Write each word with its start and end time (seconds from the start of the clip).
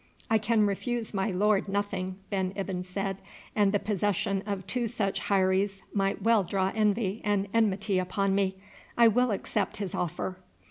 "I 0.31 0.39
can 0.39 0.65
refuse 0.65 1.13
my 1.13 1.29
lord 1.29 1.67
nothing," 1.67 2.15
Ben 2.31 2.53
Ibyn 2.55 2.83
said, 2.83 3.17
"and 3.55 3.71
the 3.71 3.77
possession 3.77 4.41
of 4.47 4.65
two 4.65 4.87
such 4.87 5.29
heiries 5.29 5.83
might 5.93 6.23
well 6.23 6.41
draw 6.43 6.71
envy 6.73 7.21
and 7.23 7.45
enmity 7.53 7.99
upon 7.99 8.33
me. 8.33 8.55
I 8.97 9.07
will 9.07 9.29
accept 9.29 9.77
his 9.77 9.93
offer." 9.93 10.39